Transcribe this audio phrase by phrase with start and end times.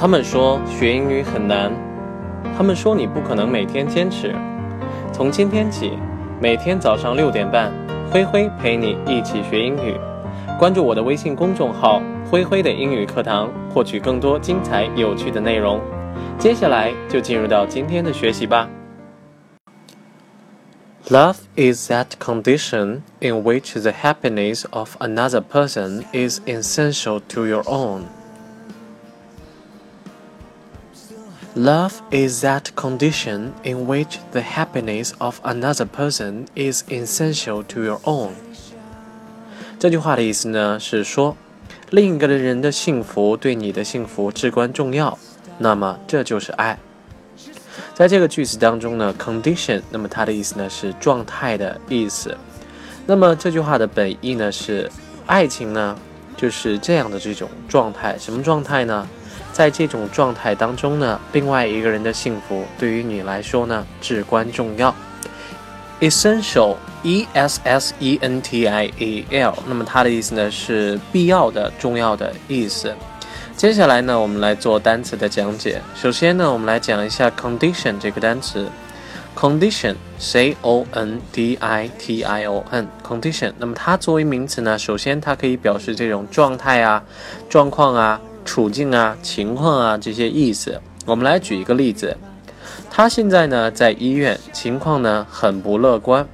[0.00, 1.72] 他们说学英语很难，
[2.56, 4.32] 他们说你不可能每天坚持。
[5.12, 5.98] 从今天起，
[6.40, 7.72] 每天早上六点半，
[8.08, 9.96] 灰灰陪你一起学英语。
[10.56, 12.00] 关注我的微信公众号
[12.30, 15.80] “灰灰的英语课堂”，获取更多精彩有趣的内容。
[16.38, 18.68] 接下来就进入到今天的学习吧。
[21.08, 28.02] Love is that condition in which the happiness of another person is essential to your own.
[31.54, 37.98] Love is that condition in which the happiness of another person is essential to your
[38.04, 38.30] own。
[39.78, 41.36] 这句话的意思呢是说，
[41.90, 45.18] 另一个人的幸福对你的幸福至关重要，
[45.58, 46.78] 那么这就是爱。
[47.94, 52.36] 在这个句子当中呢，condition，那么它的意思呢是状态的意思。
[53.06, 54.88] 那么这句话的本意呢是，
[55.26, 55.98] 爱情呢
[56.36, 59.08] 就是这样的这种状态，什么状态呢？
[59.58, 64.94] 在这种状态当中呢，另外一个人的幸福对于你来说呢至关重要。
[65.98, 72.94] Essential，E S S E N T I A L，那么它的意思呢是必要的、重要的意思。
[73.56, 75.82] 接下来呢，我们来做单词的讲解。
[75.96, 78.68] 首先呢，我们来讲一下 condition 这个单词。
[79.36, 83.52] condition，C O N D I T I O N，condition。
[83.58, 87.02] 那么它作为名词呢，首先它可以表示这种状态啊、
[87.48, 88.20] 状况啊。
[88.48, 92.16] 处境啊、情况啊这些意思，我们来举一个例子。
[92.90, 96.26] 他现在呢在医院，情况呢很不乐观。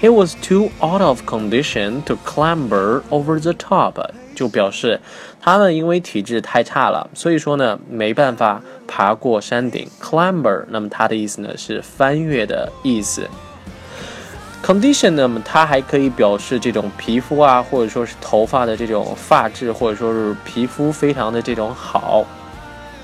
[0.00, 3.94] He was too out of condition to clamber over the top，
[4.36, 5.00] 就表示
[5.40, 9.88] 他呢因为体质太差了，所以说呢没办法爬过山顶。
[10.00, 13.28] clamber，那么它的意思呢是翻越的意思。
[14.65, 22.23] Condition 呢，它还可以表示这种皮肤啊，或者说是头发的这种发质，或者说是皮肤非常的这种好。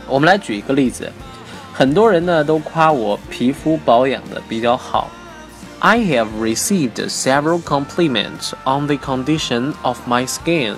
[0.07, 1.11] 我们来举一个例子，
[1.73, 5.09] 很多人呢都夸我皮肤保养的比较好。
[5.79, 10.75] I have received several compliments on the condition of my skin.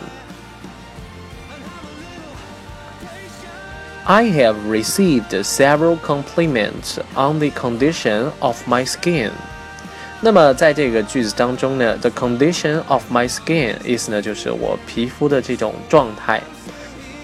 [4.06, 9.31] I have received several compliments on the condition of my skin.
[10.24, 16.40] 那么在这个句子当中呢，the condition of my skin 意思呢就是我皮肤的这种状态。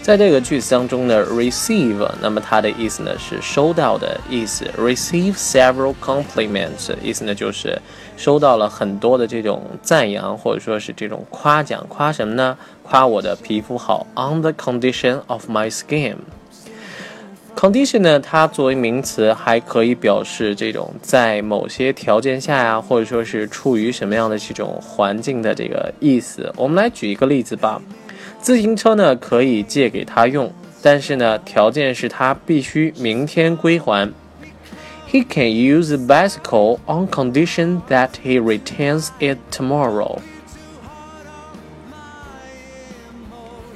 [0.03, 7.81] 在这个句子当中呢，receive 那么它的意思呢是收到的意思，receive several compliments 意思呢就是
[8.19, 12.59] 收到了很多的这种赞扬或者说是这种夸奖，夸什么呢？
[12.83, 14.07] 夸我的皮肤好。
[14.15, 16.17] On the condition of my skin。
[17.61, 26.51] Condition 呢，它作为名词还可以表示这种在某些条件下呀，或者说是处于什么样的这种环境的这个意思。
[26.57, 27.79] 我们来举一个例子吧。
[28.41, 30.51] 自行车呢可以借给他用，
[30.81, 34.11] 但是呢条件是他必须明天归还。
[35.11, 40.19] He can use the bicycle on condition that he returns it tomorrow.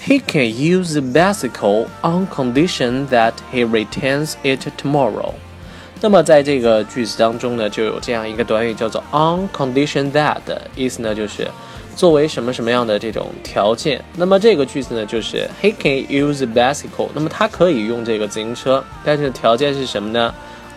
[0.06, 5.32] He can use the bicycle on condition that he returns it tomorrow。
[6.02, 10.42] 那么在这个句子当中呢，就有这样一个短语叫做 on condition that，
[10.76, 11.48] 意思呢就是
[11.96, 13.98] 作为什么什么样的这种条件。
[14.14, 20.34] 那么这个句子呢就是 he can use the bicycle，那么他可以用这个自行车，但是条件是什么呢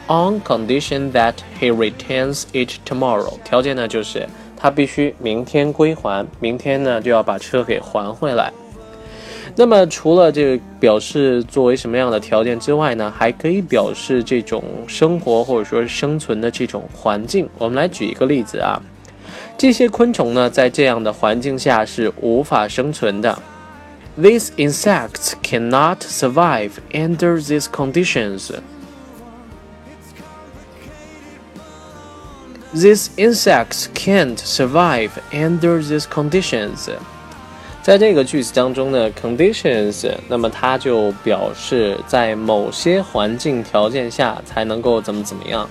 [0.07, 4.25] ？On condition that he returns it tomorrow，条件呢就是
[4.56, 8.53] 他必须明天归还，明天呢就要把车给还回来。
[9.56, 17.49] 那么除了这个表示作为什么样的条件之外呢，还可以表示这种生活或者说是生存的这种环境。
[17.58, 18.81] 我们来举一个例子啊，
[19.58, 23.38] 这些昆虫呢在这样的环境下是无法生存的。
[24.19, 28.50] These insects cannot survive under these conditions.
[32.75, 36.90] These insects can't survive under these conditions。
[37.88, 45.66] 在这个句子当中呢，conditions，那么它就表示在某些环境条件下才能够怎么怎么样。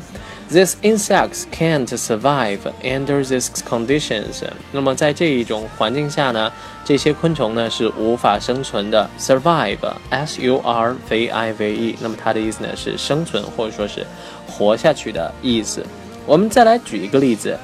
[0.50, 4.42] These insects can't survive under these conditions。
[4.72, 6.50] 那么在这一种环境下呢，
[6.86, 9.10] 这些昆虫呢是无法生存的。
[9.18, 14.06] Survive，s u r v i v e，那么它的意思呢是生存或者说是
[14.46, 15.84] 活下去的意思。
[16.24, 17.54] 我们再来举一个例子。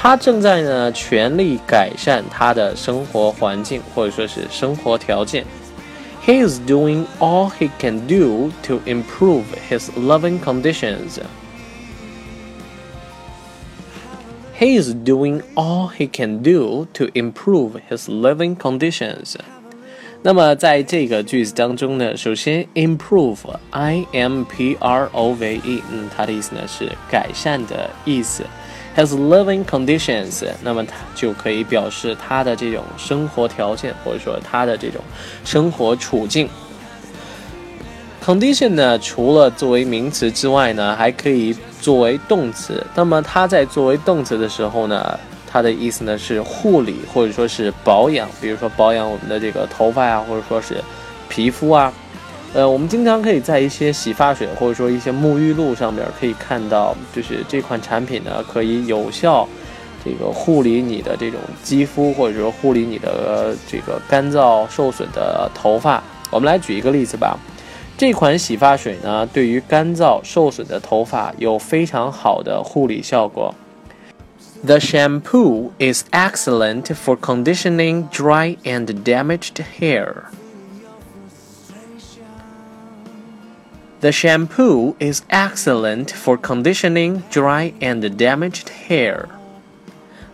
[0.00, 5.44] 他正在呢全力改善他的生活环境，或者说是生活条件。
[6.24, 11.18] He is doing all he can do to improve his living conditions.
[14.58, 19.36] He is doing all he can do to improve his living conditions.
[20.22, 28.42] 那么在这个句子当中呢，首先 improve，i m p r o v e，嗯，它的意思呢是改善的意思。
[28.95, 35.01] Has living conditions，那么它就可以表示他的这种生活条件，或者说他的这种
[35.45, 36.49] 生活处境。
[38.23, 42.85] Condition 呢，除了作为名词之外呢，还可以作为动词。
[42.93, 45.17] 那么它在作为动词的时候呢，
[45.47, 50.75] 它的意思呢是护理或者说是保养，比如说保养我们的这个头发呀，或者说是
[51.29, 51.91] 皮肤啊。
[52.53, 59.47] 呃，我们经常可以在一些洗发水或者说一些沐浴露上面可以看到，就是这款产品呢可以有效
[60.03, 66.03] 这个护理你的这种肌肤，或者说护理你的这个干燥受损的头发。
[66.29, 67.37] 我们来举一个例子吧，
[67.97, 73.55] 这款洗发水呢对于干燥受损的头发有非常好的护理效果。
[74.65, 80.25] The shampoo is excellent for conditioning dry and damaged hair.
[84.00, 89.24] The shampoo is excellent for conditioning dry and damaged hair。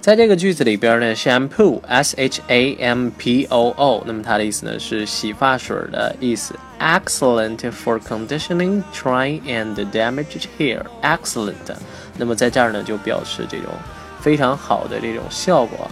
[0.00, 6.56] 在这个句子里边呢，shampoo s h a m p o o，那么它的意思呢是洗发水的意思。
[6.80, 11.54] Excellent for conditioning dry and damaged hair。Excellent，
[12.18, 13.68] 那么在这儿呢就表示这种
[14.20, 15.88] 非常好的这种效果。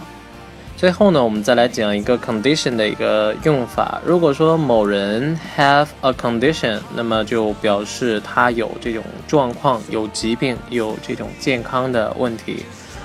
[0.76, 3.98] 最后呢，我们再来讲一个 condition 的一个用法。
[4.04, 12.62] 如果说某人 have a condition，那么就表示他有这种状况、有疾病、有这种健康的问题。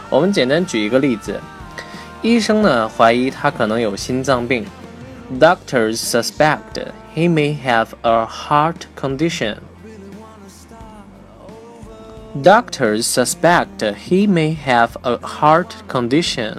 [0.10, 1.40] 我们简单举一个例子：
[2.22, 4.66] 医生呢怀疑他可能有心脏病
[5.40, 6.58] ，Doctors suspect
[7.16, 9.56] he may have a heart condition.
[12.44, 16.58] Doctors suspect he may have a heart condition.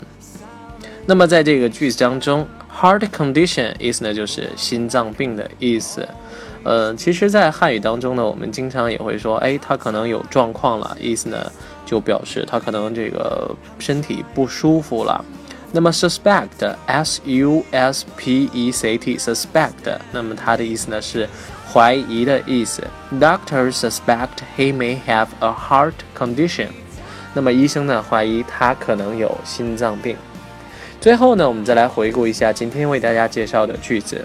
[1.04, 6.06] 那么在这个句子当中，heart condition 意思呢就是心脏病的意思。
[6.64, 11.50] 呃，其实，在汉语当中呢，我们经常也会说，哎，他可能有状况了，意思呢
[11.84, 13.50] 就表示他可能这个
[13.80, 15.24] 身体不舒服了。
[15.72, 21.28] 那么 suspect，s u s p e c t，suspect，那么它的意思呢是
[21.72, 22.86] 怀疑的意思。
[23.18, 26.68] Doctors suspect he may have a heart condition。
[27.34, 30.16] 那么医生呢怀疑他可能有心脏病。
[31.02, 34.24] 最后呢，我们再来回顾一下今天为大家介绍的句子。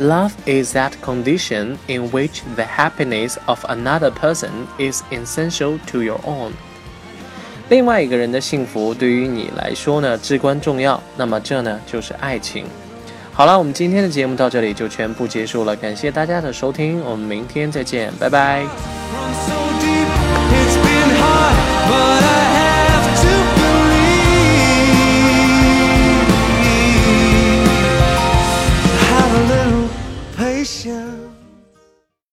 [0.00, 4.48] Love is that condition in which the happiness of another person
[4.78, 6.52] is essential to your own。
[7.68, 12.64] 另外一个人的幸福对于你来说呢至关重要，那么这呢就是爱情。
[13.34, 18.64] 好了，我们今天的节目到这里就全部结束了，感谢大家的收听，我们明天再见，拜拜。